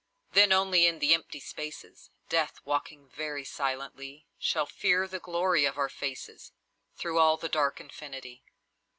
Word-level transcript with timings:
Then 0.31 0.51
only 0.51 0.87
in 0.87 0.97
the 0.97 1.13
empty 1.13 1.39
spaces, 1.39 2.09
Death, 2.27 2.57
walking 2.65 3.07
very 3.07 3.45
silently, 3.45 4.25
Shall 4.39 4.65
fear 4.65 5.07
the 5.07 5.19
glory 5.19 5.63
of 5.65 5.77
our 5.77 5.89
faces 5.89 6.53
Through 6.95 7.19
all 7.19 7.37
the 7.37 7.47
dark 7.47 7.79
infinity. 7.79 8.43